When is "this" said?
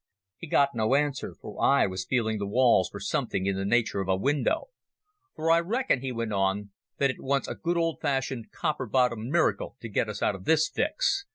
10.45-10.67